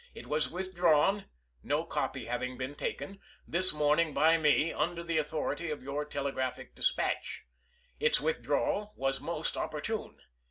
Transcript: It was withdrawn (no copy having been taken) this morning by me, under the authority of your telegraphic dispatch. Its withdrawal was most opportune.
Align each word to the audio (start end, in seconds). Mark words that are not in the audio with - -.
It 0.15 0.25
was 0.25 0.49
withdrawn 0.49 1.25
(no 1.61 1.83
copy 1.83 2.25
having 2.25 2.57
been 2.57 2.73
taken) 2.73 3.19
this 3.47 3.71
morning 3.71 4.15
by 4.15 4.35
me, 4.35 4.73
under 4.73 5.03
the 5.03 5.19
authority 5.19 5.69
of 5.69 5.83
your 5.83 6.05
telegraphic 6.05 6.73
dispatch. 6.73 7.43
Its 7.99 8.19
withdrawal 8.19 8.93
was 8.95 9.21
most 9.21 9.55
opportune. 9.55 10.17